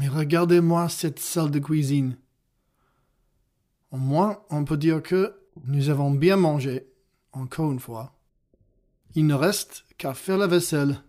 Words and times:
Mais 0.00 0.08
regardez-moi 0.08 0.88
cette 0.88 1.18
salle 1.18 1.50
de 1.50 1.58
cuisine. 1.58 2.16
Au 3.90 3.98
moins, 3.98 4.40
on 4.48 4.64
peut 4.64 4.78
dire 4.78 5.02
que 5.02 5.38
nous 5.66 5.90
avons 5.90 6.10
bien 6.10 6.36
mangé, 6.36 6.86
encore 7.32 7.70
une 7.70 7.80
fois. 7.80 8.18
Il 9.14 9.26
ne 9.26 9.34
reste 9.34 9.84
qu'à 9.98 10.14
faire 10.14 10.38
la 10.38 10.46
vaisselle. 10.46 11.02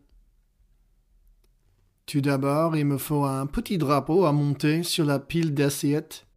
Tout 2.05 2.19
d'abord, 2.19 2.75
il 2.75 2.83
me 2.83 2.97
faut 2.97 3.23
un 3.23 3.45
petit 3.45 3.77
drapeau 3.77 4.25
à 4.25 4.33
monter 4.33 4.83
sur 4.83 5.05
la 5.05 5.19
pile 5.19 5.53
d'assiettes. 5.53 6.27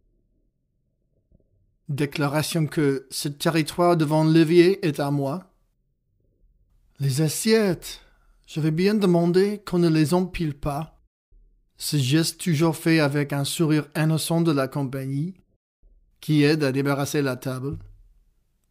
Déclaration 1.89 2.67
que 2.67 3.05
ce 3.11 3.27
territoire 3.27 3.97
devant 3.97 4.23
l'évier 4.23 4.87
est 4.87 5.01
à 5.01 5.11
moi. 5.11 5.51
Les 7.01 7.19
assiettes. 7.19 7.99
J'avais 8.47 8.71
bien 8.71 8.95
demandé 8.95 9.61
qu'on 9.65 9.79
ne 9.79 9.89
les 9.89 10.13
empile 10.13 10.53
pas. 10.53 10.94
Ce 11.77 11.97
geste 11.97 12.39
toujours 12.39 12.75
fait 12.75 12.99
avec 12.99 13.33
un 13.33 13.43
sourire 13.43 13.87
innocent 13.95 14.41
de 14.41 14.51
la 14.51 14.67
compagnie, 14.67 15.35
qui 16.21 16.43
aide 16.43 16.63
à 16.63 16.71
débarrasser 16.71 17.21
la 17.21 17.35
table. 17.35 17.77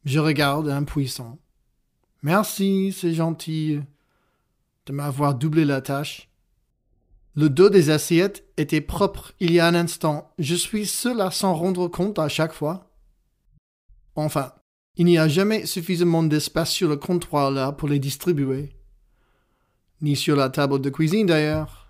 Je 0.05 0.19
regarde 0.19 0.69
impuissant. 0.69 1.39
Merci, 2.23 2.93
c'est 2.93 3.15
gentil 3.15 3.81
de 4.87 4.93
m'avoir 4.93 5.35
doublé 5.35 5.65
la 5.65 5.81
tâche. 5.81 6.31
Le 7.37 7.51
dos 7.51 7.69
des 7.69 7.91
assiettes 7.91 8.45
était 8.57 8.81
propre 8.81 9.33
il 9.41 9.53
y 9.53 9.61
a 9.61 9.67
un 9.67 9.75
instant. 9.75 10.33
Je 10.39 10.55
suis 10.55 10.87
seul 10.87 11.21
à 11.21 11.31
s'en 11.31 11.55
rendre 11.55 11.89
compte 11.89 12.19
à 12.19 12.29
chaque 12.29 12.53
fois. 12.53 12.91
Enfin, 14.15 14.53
il 14.97 15.07
n'y 15.07 15.19
a 15.19 15.27
jamais 15.27 15.67
suffisamment 15.67 16.23
d'espace 16.23 16.71
sur 16.71 16.89
le 16.89 16.97
comptoir 16.97 17.51
là 17.51 17.73
pour 17.73 17.89
les 17.89 17.99
distribuer. 17.99 18.77
Ni 20.01 20.17
sur 20.17 20.37
la 20.37 20.49
table 20.49 20.81
de 20.81 20.91
cuisine 20.91 21.27
d'ailleurs, 21.27 21.84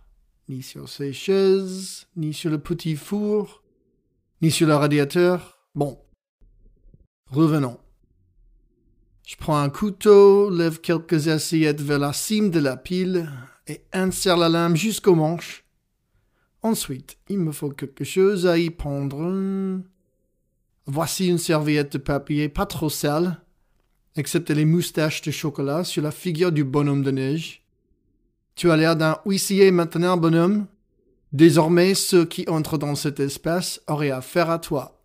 ni 0.48 0.62
sur 0.62 0.88
ces 0.88 1.12
chaises, 1.12 2.06
ni 2.16 2.34
sur 2.34 2.50
le 2.50 2.58
petit 2.58 2.96
four, 2.96 3.62
ni 4.42 4.50
sur 4.50 4.66
le 4.66 4.74
radiateur. 4.74 5.58
Bon. 5.74 5.98
Revenons. 7.30 7.78
Je 9.26 9.36
prends 9.36 9.58
un 9.58 9.70
couteau, 9.70 10.50
lève 10.50 10.80
quelques 10.80 11.28
assiettes 11.28 11.80
vers 11.80 11.98
la 11.98 12.12
cime 12.12 12.50
de 12.50 12.60
la 12.60 12.76
pile 12.76 13.30
et 13.66 13.80
insère 13.92 14.36
la 14.36 14.50
lame 14.50 14.76
jusqu'au 14.76 15.14
manche. 15.14 15.64
Ensuite, 16.62 17.16
il 17.28 17.38
me 17.38 17.52
faut 17.52 17.70
quelque 17.70 18.04
chose 18.04 18.46
à 18.46 18.58
y 18.58 18.68
prendre. 18.70 19.80
Voici 20.86 21.28
une 21.28 21.38
serviette 21.38 21.94
de 21.94 21.98
papier 21.98 22.50
pas 22.50 22.66
trop 22.66 22.90
sale, 22.90 23.40
excepté 24.16 24.54
les 24.54 24.66
moustaches 24.66 25.22
de 25.22 25.30
chocolat 25.30 25.84
sur 25.84 26.02
la 26.02 26.10
figure 26.10 26.52
du 26.52 26.64
bonhomme 26.64 27.02
de 27.02 27.10
neige. 27.10 27.63
Tu 28.54 28.70
as 28.70 28.76
l'air 28.76 28.96
d'un 28.96 29.18
huissier 29.26 29.70
maintenant, 29.70 30.16
bonhomme. 30.16 30.66
Désormais, 31.32 31.94
ceux 31.94 32.24
qui 32.24 32.48
entrent 32.48 32.78
dans 32.78 32.94
cet 32.94 33.18
espace 33.18 33.80
auraient 33.88 34.12
affaire 34.12 34.50
à 34.50 34.58
toi. 34.60 35.02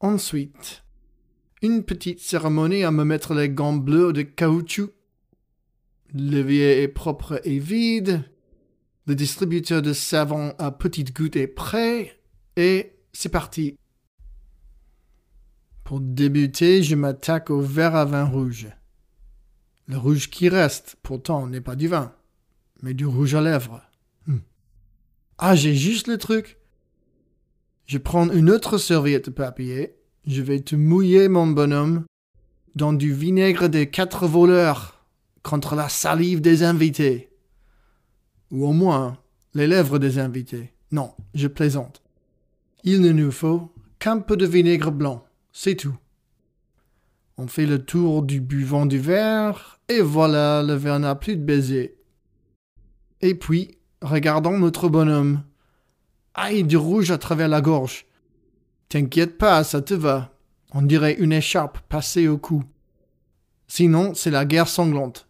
Ensuite, 0.00 0.84
une 1.62 1.82
petite 1.82 2.20
cérémonie 2.20 2.84
à 2.84 2.92
me 2.92 3.02
mettre 3.02 3.34
les 3.34 3.48
gants 3.48 3.72
bleus 3.72 4.12
de 4.12 4.22
caoutchouc. 4.22 4.90
L'évier 6.14 6.82
est 6.82 6.88
propre 6.88 7.40
et 7.44 7.58
vide. 7.58 8.22
Le 9.06 9.16
distributeur 9.16 9.82
de 9.82 9.92
savon 9.92 10.54
à 10.58 10.70
petites 10.70 11.16
gouttes 11.16 11.36
est 11.36 11.48
prêt. 11.48 12.20
Et 12.56 12.92
c'est 13.12 13.28
parti. 13.30 13.76
Pour 15.82 16.00
débuter, 16.00 16.82
je 16.84 16.94
m'attaque 16.94 17.50
au 17.50 17.60
verre 17.60 17.96
à 17.96 18.04
vin 18.04 18.24
rouge. 18.24 18.68
Le 19.88 19.98
rouge 19.98 20.30
qui 20.30 20.48
reste, 20.48 20.96
pourtant, 21.02 21.46
n'est 21.46 21.60
pas 21.60 21.74
du 21.74 21.88
vin, 21.88 22.14
mais 22.82 22.94
du 22.94 23.06
rouge 23.06 23.34
à 23.34 23.40
lèvres. 23.40 23.82
Hmm. 24.26 24.38
Ah, 25.38 25.56
j'ai 25.56 25.74
juste 25.74 26.06
le 26.06 26.18
truc. 26.18 26.58
Je 27.86 27.98
prends 27.98 28.30
une 28.30 28.50
autre 28.50 28.78
serviette 28.78 29.26
de 29.26 29.30
papier 29.30 29.98
je 30.28 30.42
vais 30.42 30.60
te 30.60 30.76
mouiller, 30.76 31.28
mon 31.28 31.46
bonhomme, 31.46 32.04
dans 32.74 32.92
du 32.92 33.12
vinaigre 33.14 33.68
des 33.68 33.88
quatre 33.88 34.26
voleurs 34.26 35.02
contre 35.42 35.74
la 35.74 35.88
salive 35.88 36.42
des 36.42 36.62
invités. 36.62 37.30
Ou 38.50 38.66
au 38.66 38.72
moins 38.72 39.16
les 39.54 39.66
lèvres 39.66 39.98
des 39.98 40.18
invités. 40.18 40.74
Non, 40.92 41.14
je 41.34 41.48
plaisante. 41.48 42.02
Il 42.84 43.00
ne 43.00 43.10
nous 43.10 43.32
faut 43.32 43.72
qu'un 43.98 44.18
peu 44.18 44.36
de 44.36 44.46
vinaigre 44.46 44.92
blanc, 44.92 45.24
c'est 45.50 45.76
tout. 45.76 45.96
On 47.40 47.46
fait 47.46 47.66
le 47.66 47.84
tour 47.84 48.24
du 48.24 48.40
buvant 48.40 48.84
du 48.84 48.98
verre, 48.98 49.78
et 49.88 50.00
voilà, 50.00 50.64
le 50.64 50.74
verre 50.74 50.98
n'a 50.98 51.14
plus 51.14 51.36
de 51.36 51.44
baiser. 51.44 51.96
Et 53.20 53.36
puis, 53.36 53.78
regardons 54.02 54.58
notre 54.58 54.88
bonhomme. 54.88 55.44
Aïe, 56.34 56.64
du 56.64 56.76
rouge 56.76 57.12
à 57.12 57.18
travers 57.18 57.48
la 57.48 57.60
gorge. 57.60 58.06
T'inquiète 58.88 59.38
pas, 59.38 59.62
ça 59.62 59.80
te 59.80 59.94
va. 59.94 60.32
On 60.72 60.82
dirait 60.82 61.14
une 61.14 61.32
écharpe 61.32 61.78
passée 61.88 62.26
au 62.26 62.38
cou. 62.38 62.64
Sinon, 63.68 64.14
c'est 64.14 64.30
la 64.30 64.44
guerre 64.44 64.68
sanglante. 64.68 65.28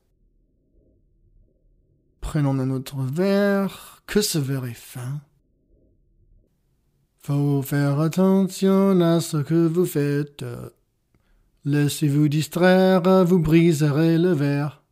Prenons 2.22 2.58
un 2.58 2.70
autre 2.70 3.02
verre. 3.02 4.02
Que 4.06 4.22
ce 4.22 4.38
verre 4.38 4.64
est 4.64 4.72
fin. 4.72 5.20
Faut 7.18 7.60
faire 7.60 8.00
attention 8.00 8.98
à 9.02 9.20
ce 9.20 9.36
que 9.36 9.66
vous 9.66 9.84
faites. 9.84 10.42
Laissez-vous 11.70 12.28
distraire, 12.28 13.02
vous 13.26 13.40
briserez 13.40 14.16
le 14.16 14.32
verre. 14.32 14.82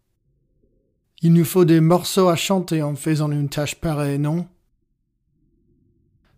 Il 1.23 1.33
nous 1.33 1.47
faut 1.47 1.65
des 1.65 1.81
morceaux 1.81 2.29
à 2.29 2.37
chanter 2.37 2.83
en 2.83 2.95
faisant 2.95 3.31
une 3.31 3.49
tâche 3.49 3.77
pareille, 3.77 4.19
non? 4.19 4.47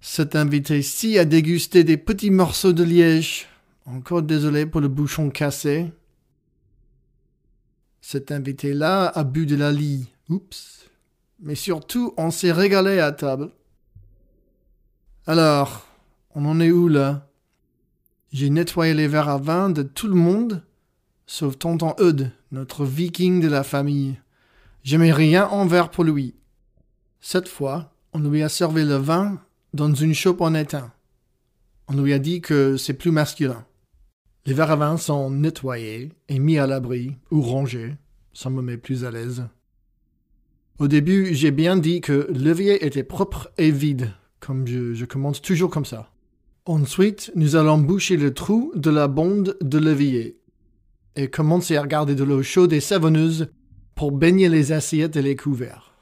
Cet 0.00 0.36
invité-ci 0.36 1.18
a 1.18 1.24
dégusté 1.24 1.82
des 1.82 1.96
petits 1.96 2.30
morceaux 2.30 2.72
de 2.72 2.84
liège. 2.84 3.48
Encore 3.84 4.22
désolé 4.22 4.64
pour 4.64 4.80
le 4.80 4.86
bouchon 4.86 5.28
cassé. 5.28 5.90
Cet 8.00 8.30
invité-là 8.30 9.06
a 9.06 9.24
bu 9.24 9.44
de 9.44 9.56
la 9.56 9.72
lie. 9.72 10.06
Oups. 10.28 10.88
Mais 11.40 11.56
surtout, 11.56 12.14
on 12.16 12.30
s'est 12.30 12.52
régalé 12.52 13.00
à 13.00 13.10
table. 13.10 13.50
Alors, 15.26 15.84
on 16.36 16.44
en 16.44 16.60
est 16.60 16.70
où 16.70 16.86
là? 16.86 17.27
J'ai 18.30 18.50
nettoyé 18.50 18.92
les 18.92 19.08
verres 19.08 19.30
à 19.30 19.38
vin 19.38 19.70
de 19.70 19.82
tout 19.82 20.06
le 20.06 20.14
monde, 20.14 20.62
sauf 21.26 21.58
tonton 21.58 21.94
Eudes, 21.98 22.30
notre 22.52 22.84
viking 22.84 23.40
de 23.40 23.48
la 23.48 23.62
famille. 23.62 24.20
Je 24.84 24.98
mets 24.98 25.12
rien 25.12 25.46
en 25.46 25.66
verre 25.66 25.90
pour 25.90 26.04
lui. 26.04 26.34
Cette 27.20 27.48
fois, 27.48 27.94
on 28.12 28.20
lui 28.20 28.42
a 28.42 28.50
servi 28.50 28.84
le 28.84 28.96
vin 28.96 29.40
dans 29.72 29.92
une 29.94 30.12
chope 30.12 30.42
en 30.42 30.54
étain. 30.54 30.92
On 31.88 31.94
lui 31.94 32.12
a 32.12 32.18
dit 32.18 32.42
que 32.42 32.76
c'est 32.76 32.92
plus 32.92 33.10
masculin. 33.10 33.64
Les 34.44 34.52
verres 34.52 34.72
à 34.72 34.76
vin 34.76 34.96
sont 34.98 35.30
nettoyés 35.30 36.12
et 36.28 36.38
mis 36.38 36.58
à 36.58 36.66
l'abri 36.66 37.16
ou 37.30 37.40
rangés. 37.40 37.96
Ça 38.34 38.50
me 38.50 38.60
met 38.60 38.76
plus 38.76 39.06
à 39.06 39.10
l'aise. 39.10 39.48
Au 40.78 40.86
début, 40.86 41.34
j'ai 41.34 41.50
bien 41.50 41.76
dit 41.76 42.02
que 42.02 42.28
l'évier 42.30 42.84
était 42.84 43.04
propre 43.04 43.50
et 43.56 43.70
vide, 43.70 44.12
comme 44.38 44.66
je 44.66 45.04
commence 45.06 45.40
toujours 45.40 45.70
comme 45.70 45.86
ça. 45.86 46.10
Ensuite, 46.68 47.32
nous 47.34 47.56
allons 47.56 47.78
boucher 47.78 48.18
le 48.18 48.34
trou 48.34 48.72
de 48.74 48.90
la 48.90 49.08
bonde 49.08 49.56
de 49.62 49.78
l'évier 49.78 50.38
et 51.16 51.30
commencer 51.30 51.78
à 51.78 51.80
regarder 51.80 52.14
de 52.14 52.24
l'eau 52.24 52.42
chaude 52.42 52.74
et 52.74 52.80
savonneuse 52.80 53.48
pour 53.94 54.12
baigner 54.12 54.50
les 54.50 54.70
assiettes 54.72 55.16
et 55.16 55.22
les 55.22 55.34
couverts. 55.34 55.94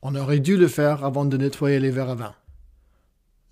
On 0.00 0.14
aurait 0.14 0.40
dû 0.40 0.56
le 0.56 0.66
faire 0.66 1.04
avant 1.04 1.26
de 1.26 1.36
nettoyer 1.36 1.78
les 1.78 1.90
verres 1.90 2.08
à 2.08 2.14
vin. 2.14 2.34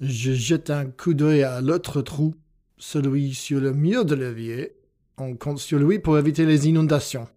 Je 0.00 0.32
jette 0.32 0.70
un 0.70 0.86
coup 0.86 1.12
d'œil 1.12 1.42
à 1.42 1.60
l'autre 1.60 2.00
trou, 2.00 2.34
celui 2.78 3.34
sur 3.34 3.60
le 3.60 3.74
mur 3.74 4.06
de 4.06 4.14
l'évier. 4.14 4.76
On 5.18 5.36
compte 5.36 5.58
sur 5.58 5.78
lui 5.78 5.98
pour 5.98 6.16
éviter 6.16 6.46
les 6.46 6.66
inondations. 6.66 7.28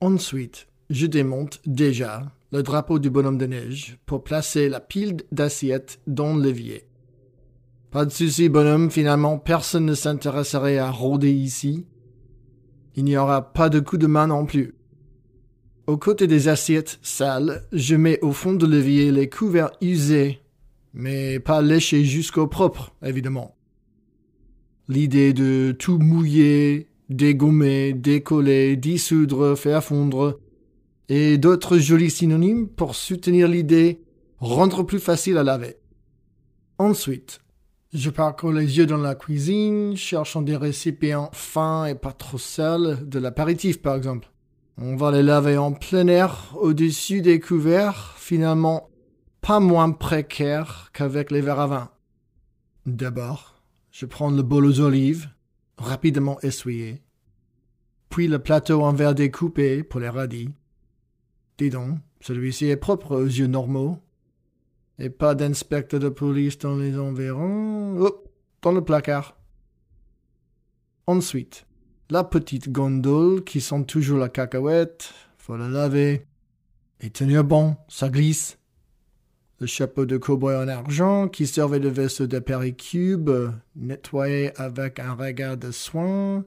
Ensuite, 0.00 0.66
je 0.88 1.04
démonte 1.04 1.60
déjà 1.66 2.32
le 2.52 2.62
drapeau 2.62 2.98
du 2.98 3.10
bonhomme 3.10 3.36
de 3.36 3.44
neige 3.44 3.98
pour 4.06 4.24
placer 4.24 4.70
la 4.70 4.80
pile 4.80 5.18
d'assiettes 5.30 6.00
dans 6.06 6.34
l'évier. 6.34 6.86
Pas 7.92 8.04
de 8.04 8.10
souci, 8.10 8.48
bonhomme, 8.48 8.90
finalement 8.90 9.38
personne 9.38 9.86
ne 9.86 9.94
s'intéresserait 9.94 10.78
à 10.78 10.90
rôder 10.90 11.30
ici. 11.30 11.86
Il 12.96 13.04
n'y 13.04 13.16
aura 13.16 13.52
pas 13.52 13.68
de 13.68 13.78
coup 13.78 13.98
de 13.98 14.08
main 14.08 14.26
non 14.26 14.44
plus. 14.44 14.74
Aux 15.86 15.98
côtés 15.98 16.26
des 16.26 16.48
assiettes 16.48 16.98
sales, 17.02 17.62
je 17.72 17.94
mets 17.94 18.18
au 18.22 18.32
fond 18.32 18.54
de 18.54 18.66
l'évier 18.66 19.12
les 19.12 19.28
couverts 19.28 19.70
usés 19.80 20.42
mais 20.94 21.40
pas 21.40 21.62
léché 21.62 22.04
jusqu'au 22.04 22.46
propre, 22.46 22.94
évidemment. 23.02 23.56
L'idée 24.88 25.32
de 25.32 25.74
tout 25.78 25.98
mouiller, 25.98 26.88
dégommer, 27.08 27.92
décoller, 27.92 28.76
dissoudre, 28.76 29.56
faire 29.56 29.82
fondre, 29.82 30.40
et 31.08 31.38
d'autres 31.38 31.78
jolis 31.78 32.10
synonymes 32.10 32.68
pour 32.68 32.94
soutenir 32.94 33.48
l'idée 33.48 34.02
rendre 34.38 34.82
plus 34.82 34.98
facile 34.98 35.38
à 35.38 35.44
laver. 35.44 35.76
Ensuite, 36.78 37.40
je 37.92 38.10
parcours 38.10 38.52
les 38.52 38.78
yeux 38.78 38.86
dans 38.86 38.96
la 38.96 39.14
cuisine, 39.14 39.96
cherchant 39.96 40.42
des 40.42 40.56
récipients 40.56 41.30
fins 41.32 41.86
et 41.86 41.94
pas 41.94 42.12
trop 42.12 42.38
sales, 42.38 43.06
de 43.08 43.18
l'apéritif 43.18 43.82
par 43.82 43.96
exemple. 43.96 44.30
On 44.78 44.96
va 44.96 45.10
les 45.10 45.22
laver 45.22 45.58
en 45.58 45.72
plein 45.72 46.06
air, 46.06 46.54
au-dessus 46.58 47.20
des 47.20 47.38
couverts, 47.38 48.14
finalement 48.16 48.88
pas 49.42 49.60
moins 49.60 49.90
précaire 49.90 50.90
qu'avec 50.94 51.30
les 51.30 51.42
verres 51.42 51.60
à 51.60 51.66
vin. 51.66 51.90
D'abord, 52.86 53.62
je 53.90 54.06
prends 54.06 54.30
le 54.30 54.42
bol 54.42 54.64
aux 54.64 54.80
olives, 54.80 55.28
rapidement 55.76 56.40
essuyé, 56.40 57.02
puis 58.08 58.28
le 58.28 58.38
plateau 58.38 58.82
en 58.82 58.92
verre 58.92 59.14
découpé 59.14 59.82
pour 59.82 60.00
les 60.00 60.08
radis. 60.08 60.48
Dis 61.58 61.70
donc, 61.70 61.98
celui-ci 62.20 62.66
est 62.66 62.76
propre 62.76 63.16
aux 63.16 63.24
yeux 63.24 63.46
normaux. 63.46 63.98
Et 65.02 65.10
pas 65.10 65.34
d'inspecteur 65.34 65.98
de 65.98 66.08
police 66.08 66.58
dans 66.58 66.76
les 66.76 66.96
environs. 66.96 67.96
Oh, 67.98 68.22
dans 68.62 68.70
le 68.70 68.84
placard. 68.84 69.36
Ensuite, 71.08 71.66
la 72.08 72.22
petite 72.22 72.70
gondole 72.70 73.42
qui 73.42 73.60
sent 73.60 73.84
toujours 73.84 74.20
la 74.20 74.28
cacahuète, 74.28 75.12
faut 75.38 75.56
la 75.56 75.68
laver. 75.68 76.24
Et 77.00 77.10
tenir 77.10 77.42
bon, 77.42 77.74
ça 77.88 78.10
glisse. 78.10 78.58
Le 79.58 79.66
chapeau 79.66 80.06
de 80.06 80.18
cow-boy 80.18 80.54
en 80.54 80.68
argent 80.68 81.26
qui 81.26 81.48
servait 81.48 81.80
de 81.80 81.88
vaisseau 81.88 82.28
de 82.28 82.38
péricube, 82.38 83.28
nettoyé 83.74 84.56
avec 84.56 85.00
un 85.00 85.14
regard 85.14 85.56
de 85.56 85.72
soin. 85.72 86.44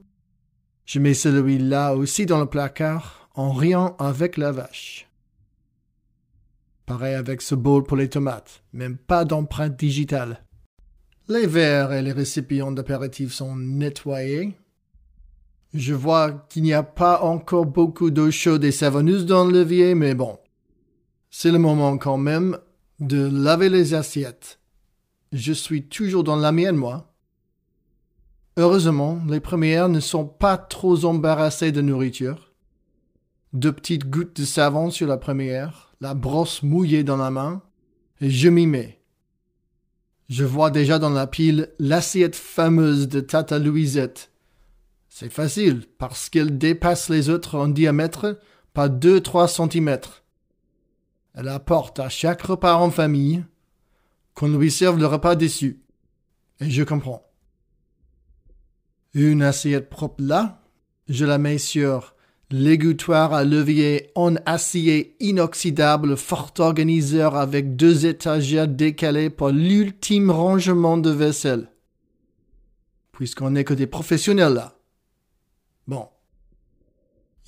Je 0.86 0.98
mets 0.98 1.12
celui-là 1.12 1.94
aussi 1.94 2.24
dans 2.24 2.40
le 2.40 2.46
placard 2.46 3.28
en 3.34 3.52
riant 3.52 3.96
avec 3.98 4.38
la 4.38 4.50
vache. 4.50 5.05
Pareil 6.86 7.14
avec 7.14 7.42
ce 7.42 7.56
bol 7.56 7.82
pour 7.82 7.96
les 7.96 8.08
tomates, 8.08 8.62
même 8.72 8.96
pas 8.96 9.24
d'empreinte 9.24 9.76
digitale. 9.76 10.44
Les 11.28 11.48
verres 11.48 11.92
et 11.92 12.02
les 12.02 12.12
récipients 12.12 12.70
d'apéritifs 12.70 13.32
sont 13.32 13.56
nettoyés. 13.56 14.56
Je 15.74 15.94
vois 15.94 16.46
qu'il 16.48 16.62
n'y 16.62 16.72
a 16.72 16.84
pas 16.84 17.22
encore 17.22 17.66
beaucoup 17.66 18.12
d'eau 18.12 18.30
chaude 18.30 18.64
et 18.64 18.70
savonneuse 18.70 19.26
dans 19.26 19.44
le 19.44 19.52
levier, 19.52 19.96
mais 19.96 20.14
bon. 20.14 20.38
C'est 21.28 21.50
le 21.50 21.58
moment 21.58 21.98
quand 21.98 22.18
même 22.18 22.56
de 23.00 23.28
laver 23.28 23.68
les 23.68 23.92
assiettes. 23.92 24.60
Je 25.32 25.52
suis 25.52 25.88
toujours 25.88 26.22
dans 26.22 26.36
la 26.36 26.52
mienne, 26.52 26.76
moi. 26.76 27.12
Heureusement, 28.56 29.20
les 29.28 29.40
premières 29.40 29.88
ne 29.88 30.00
sont 30.00 30.24
pas 30.24 30.56
trop 30.56 31.04
embarrassées 31.04 31.72
de 31.72 31.82
nourriture. 31.82 32.52
Deux 33.52 33.72
petites 33.72 34.08
gouttes 34.08 34.40
de 34.40 34.46
savon 34.46 34.90
sur 34.90 35.08
la 35.08 35.18
première, 35.18 35.85
la 36.00 36.14
brosse 36.14 36.62
mouillée 36.62 37.04
dans 37.04 37.16
la 37.16 37.30
main, 37.30 37.62
et 38.20 38.30
je 38.30 38.48
m'y 38.48 38.66
mets. 38.66 39.00
Je 40.28 40.44
vois 40.44 40.70
déjà 40.70 40.98
dans 40.98 41.10
la 41.10 41.26
pile 41.26 41.70
l'assiette 41.78 42.34
fameuse 42.34 43.08
de 43.08 43.20
Tata 43.20 43.58
Louisette. 43.58 44.32
C'est 45.08 45.32
facile, 45.32 45.86
parce 45.98 46.28
qu'elle 46.28 46.58
dépasse 46.58 47.08
les 47.08 47.30
autres 47.30 47.56
en 47.56 47.68
diamètre 47.68 48.38
par 48.74 48.90
deux-trois 48.90 49.48
centimètres. 49.48 50.24
Elle 51.34 51.48
apporte 51.48 52.00
à 52.00 52.08
chaque 52.08 52.42
repas 52.42 52.76
en 52.76 52.90
famille 52.90 53.44
qu'on 54.34 54.48
lui 54.48 54.70
serve 54.70 54.98
le 54.98 55.06
repas 55.06 55.36
dessus. 55.36 55.82
Et 56.60 56.70
je 56.70 56.82
comprends. 56.82 57.22
Une 59.14 59.42
assiette 59.42 59.88
propre 59.88 60.22
là, 60.22 60.62
je 61.08 61.24
la 61.24 61.38
mets 61.38 61.58
sur 61.58 62.15
l'égouttoir 62.50 63.32
à 63.32 63.44
levier 63.44 64.10
en 64.14 64.36
acier 64.46 65.16
inoxydable 65.20 66.16
fort 66.16 66.52
organiseur 66.58 67.36
avec 67.36 67.76
deux 67.76 68.06
étagères 68.06 68.68
décalées 68.68 69.30
pour 69.30 69.48
l'ultime 69.48 70.30
rangement 70.30 70.96
de 70.96 71.10
vaisselle. 71.10 71.70
Puisqu'on 73.12 73.50
n'est 73.50 73.64
que 73.64 73.74
des 73.74 73.86
professionnels 73.86 74.54
là. 74.54 74.78
Bon. 75.88 76.08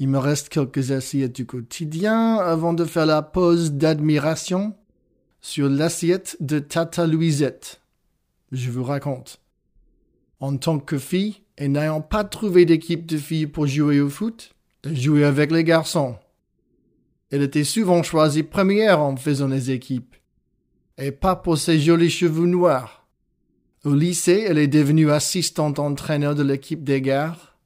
Il 0.01 0.09
me 0.09 0.19
reste 0.19 0.49
quelques 0.49 0.93
assiettes 0.93 1.35
du 1.35 1.47
quotidien 1.47 2.37
avant 2.37 2.73
de 2.73 2.85
faire 2.85 3.07
la 3.07 3.23
pause 3.23 3.73
d'admiration 3.73 4.77
sur 5.41 5.69
l'assiette 5.69 6.37
de 6.41 6.59
Tata 6.59 7.07
Louisette. 7.07 7.81
Je 8.53 8.71
vous 8.71 8.85
raconte. 8.85 9.41
En 10.41 10.57
tant 10.57 10.79
que 10.79 10.99
fille, 10.99 11.43
et 11.59 11.67
n'ayant 11.67 12.01
pas 12.01 12.23
trouvé 12.23 12.65
d'équipe 12.65 13.07
de 13.07 13.19
filles 13.19 13.49
pour 13.49 13.67
jouer 13.67 14.01
au 14.01 14.09
foot, 14.09 14.55
jouer 14.85 15.25
avec 15.25 15.51
les 15.51 15.65
garçons. 15.65 16.17
Elle 17.31 17.43
était 17.43 17.65
souvent 17.65 18.03
choisie 18.03 18.43
première 18.43 19.01
en 19.01 19.17
faisant 19.17 19.49
les 19.49 19.71
équipes, 19.71 20.17
et 20.97 21.13
pas 21.13 21.37
pour 21.37 21.59
ses 21.59 21.79
jolis 21.79 22.11
cheveux 22.11 22.47
noirs. 22.47 23.07
Au 23.85 23.95
lycée, 23.95 24.45
elle 24.47 24.59
est 24.59 24.69
devenue 24.69 25.11
assistante 25.11 25.79
entraîneur 25.79 26.35
de 26.35 26.43
l'équipe 26.43 26.85
des 26.85 27.01
gares, 27.01 27.57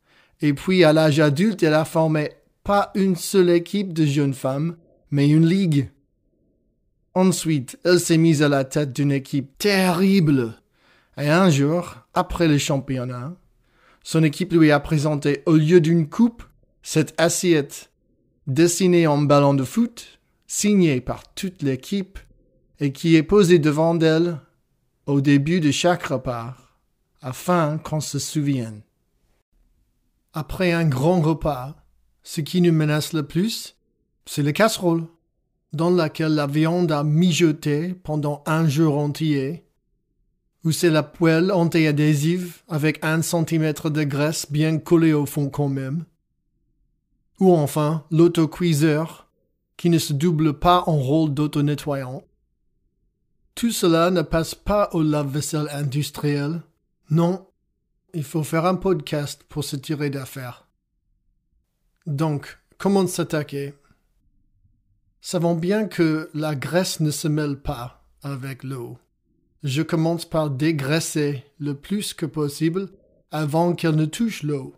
et 0.40 0.52
puis 0.52 0.84
à 0.84 0.92
l'âge 0.92 1.20
adulte, 1.20 1.62
elle 1.62 1.74
a 1.74 1.84
formé 1.84 2.30
pas 2.64 2.90
une 2.94 3.16
seule 3.16 3.50
équipe 3.50 3.92
de 3.92 4.04
jeunes 4.04 4.34
femmes, 4.34 4.76
mais 5.10 5.28
une 5.28 5.46
ligue. 5.46 5.90
Ensuite, 7.14 7.78
elle 7.84 8.00
s'est 8.00 8.18
mise 8.18 8.42
à 8.42 8.48
la 8.48 8.64
tête 8.64 8.92
d'une 8.92 9.12
équipe 9.12 9.56
terrible. 9.58 10.54
Et 11.18 11.28
un 11.28 11.50
jour, 11.50 11.96
après 12.14 12.48
le 12.48 12.58
championnat, 12.58 13.34
son 14.02 14.24
équipe 14.24 14.52
lui 14.52 14.70
a 14.70 14.80
présenté 14.80 15.42
au 15.46 15.56
lieu 15.56 15.80
d'une 15.80 16.08
coupe 16.08 16.42
cette 16.82 17.14
assiette 17.18 17.90
dessinée 18.46 19.06
en 19.06 19.18
ballon 19.18 19.54
de 19.54 19.64
foot, 19.64 20.18
signée 20.46 21.00
par 21.00 21.32
toute 21.34 21.62
l'équipe, 21.62 22.18
et 22.80 22.92
qui 22.92 23.16
est 23.16 23.22
posée 23.22 23.58
devant 23.58 23.98
elle 24.00 24.40
au 25.06 25.20
début 25.20 25.60
de 25.60 25.70
chaque 25.70 26.02
repas, 26.04 26.56
afin 27.20 27.78
qu'on 27.78 28.00
se 28.00 28.18
souvienne. 28.18 28.82
Après 30.32 30.72
un 30.72 30.84
grand 30.84 31.20
repas, 31.20 31.76
ce 32.22 32.40
qui 32.40 32.60
nous 32.60 32.72
menace 32.72 33.12
le 33.12 33.22
plus, 33.22 33.76
c'est 34.26 34.42
la 34.42 34.52
casserole, 34.52 35.04
dans 35.72 35.90
laquelle 35.90 36.34
la 36.34 36.46
viande 36.46 36.92
a 36.92 37.04
mijoté 37.04 37.94
pendant 37.94 38.42
un 38.46 38.68
jour 38.68 38.98
entier, 38.98 39.64
où 40.64 40.70
c'est 40.70 40.90
la 40.90 41.02
poêle 41.02 41.50
anti-adhésive 41.50 42.62
avec 42.68 43.04
un 43.04 43.22
centimètre 43.22 43.90
de 43.90 44.04
graisse 44.04 44.50
bien 44.50 44.78
collée 44.78 45.12
au 45.12 45.26
fond 45.26 45.48
quand 45.48 45.68
même, 45.68 46.04
ou 47.40 47.54
enfin 47.54 48.04
l'autocuiseur, 48.10 49.28
qui 49.76 49.90
ne 49.90 49.98
se 49.98 50.12
double 50.12 50.58
pas 50.58 50.84
en 50.86 50.96
rôle 50.96 51.34
d'auto-nettoyant. 51.34 52.22
Tout 53.54 53.70
cela 53.70 54.10
ne 54.10 54.22
passe 54.22 54.54
pas 54.54 54.88
au 54.92 55.02
lave-vaisselle 55.02 55.68
industriel. 55.72 56.62
Non, 57.10 57.46
il 58.14 58.24
faut 58.24 58.44
faire 58.44 58.64
un 58.64 58.76
podcast 58.76 59.44
pour 59.48 59.64
se 59.64 59.76
tirer 59.76 60.08
d'affaire. 60.08 60.66
Donc, 62.06 62.58
comment 62.78 63.06
s'attaquer? 63.06 63.74
Savons 65.20 65.54
bien 65.54 65.86
que 65.86 66.30
la 66.34 66.54
graisse 66.54 67.00
ne 67.00 67.10
se 67.10 67.28
mêle 67.28 67.56
pas 67.56 68.04
avec 68.22 68.64
l'eau. 68.64 68.98
Je 69.62 69.82
commence 69.82 70.24
par 70.24 70.50
dégraisser 70.50 71.44
le 71.58 71.74
plus 71.74 72.14
que 72.14 72.26
possible 72.26 72.88
avant 73.30 73.74
qu'elle 73.74 73.94
ne 73.94 74.06
touche 74.06 74.42
l'eau 74.42 74.74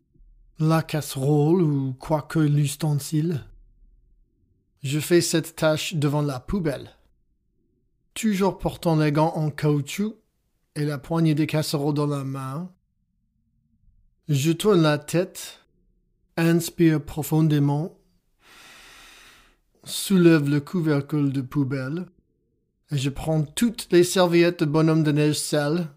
la 0.58 0.82
casserole 0.82 1.62
ou 1.62 1.94
quoi 1.98 2.22
que 2.22 2.38
l'ustensile. 2.38 3.44
Je 4.82 5.00
fais 5.00 5.20
cette 5.20 5.56
tâche 5.56 5.94
devant 5.94 6.22
la 6.22 6.40
poubelle. 6.40 6.90
Toujours 8.14 8.58
portant 8.58 8.96
les 8.96 9.12
gants 9.12 9.32
en 9.34 9.50
caoutchouc 9.50 10.16
et 10.76 10.84
la 10.84 10.98
poignée 10.98 11.34
des 11.34 11.46
casseroles 11.46 11.94
dans 11.94 12.06
la 12.06 12.24
main. 12.24 12.70
Je 14.28 14.52
tourne 14.52 14.82
la 14.82 14.98
tête, 14.98 15.60
inspire 16.36 17.02
profondément, 17.02 17.98
soulève 19.84 20.48
le 20.48 20.60
couvercle 20.60 21.30
de 21.30 21.40
poubelle, 21.40 22.06
et 22.90 22.98
je 22.98 23.10
prends 23.10 23.42
toutes 23.42 23.88
les 23.90 24.04
serviettes 24.04 24.60
de 24.60 24.64
bonhomme 24.64 25.02
de 25.02 25.12
neige 25.12 25.38
sale 25.38 25.94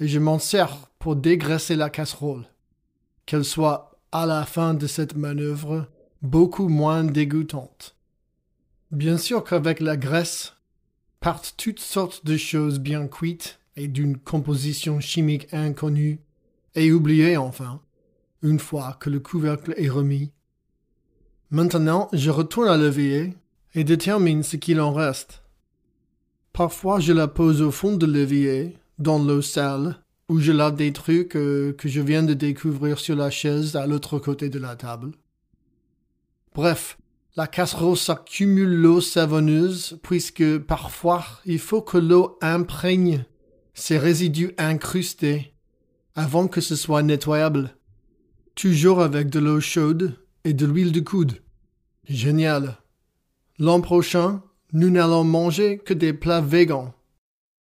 et 0.00 0.08
je 0.08 0.18
m'en 0.18 0.38
sers 0.38 0.88
pour 0.98 1.16
dégraisser 1.16 1.76
la 1.76 1.90
casserole, 1.90 2.46
qu'elle 3.28 3.44
soit 3.44 4.00
à 4.10 4.24
la 4.24 4.46
fin 4.46 4.72
de 4.72 4.86
cette 4.86 5.14
manœuvre 5.14 5.86
beaucoup 6.22 6.68
moins 6.68 7.04
dégoûtante. 7.04 7.94
Bien 8.90 9.18
sûr 9.18 9.44
qu'avec 9.44 9.80
la 9.80 9.98
graisse 9.98 10.54
partent 11.20 11.52
toutes 11.58 11.78
sortes 11.78 12.24
de 12.24 12.38
choses 12.38 12.78
bien 12.78 13.06
cuites 13.06 13.60
et 13.76 13.86
d'une 13.86 14.16
composition 14.16 14.98
chimique 15.00 15.52
inconnue 15.52 16.20
et 16.74 16.90
oubliée 16.90 17.36
enfin, 17.36 17.82
une 18.40 18.58
fois 18.58 18.96
que 18.98 19.10
le 19.10 19.20
couvercle 19.20 19.74
est 19.76 19.90
remis. 19.90 20.32
Maintenant, 21.50 22.08
je 22.14 22.30
retourne 22.30 22.68
à 22.68 22.78
l'évier 22.78 23.34
et 23.74 23.84
détermine 23.84 24.42
ce 24.42 24.56
qu'il 24.56 24.80
en 24.80 24.94
reste. 24.94 25.42
Parfois, 26.54 26.98
je 26.98 27.12
la 27.12 27.28
pose 27.28 27.60
au 27.60 27.72
fond 27.72 27.94
de 27.94 28.06
l'évier, 28.06 28.78
dans 28.98 29.18
l'eau 29.18 29.42
sale, 29.42 30.02
où 30.28 30.40
je 30.40 30.52
lave 30.52 30.76
des 30.76 30.92
trucs 30.92 31.30
que 31.30 31.74
je 31.84 32.00
viens 32.00 32.22
de 32.22 32.34
découvrir 32.34 32.98
sur 32.98 33.16
la 33.16 33.30
chaise 33.30 33.76
à 33.76 33.86
l'autre 33.86 34.18
côté 34.18 34.48
de 34.48 34.58
la 34.58 34.76
table. 34.76 35.12
Bref, 36.54 36.98
la 37.36 37.46
casserole 37.46 37.96
s'accumule 37.96 38.74
l'eau 38.74 39.00
savonneuse 39.00 39.98
puisque 40.02 40.58
parfois 40.58 41.24
il 41.46 41.58
faut 41.58 41.82
que 41.82 41.98
l'eau 41.98 42.36
imprègne 42.42 43.24
ces 43.74 43.96
résidus 43.96 44.52
incrustés 44.58 45.54
avant 46.14 46.48
que 46.48 46.60
ce 46.60 46.74
soit 46.74 47.02
nettoyable. 47.02 47.76
Toujours 48.56 49.00
avec 49.00 49.30
de 49.30 49.38
l'eau 49.38 49.60
chaude 49.60 50.16
et 50.42 50.52
de 50.52 50.66
l'huile 50.66 50.90
de 50.90 51.00
coude. 51.00 51.40
Génial. 52.08 52.78
L'an 53.58 53.80
prochain, 53.80 54.42
Nous 54.72 54.90
n'allons 54.90 55.24
manger 55.24 55.78
que 55.78 55.94
des 55.94 56.12
plats 56.12 56.42
végans. 56.42 56.92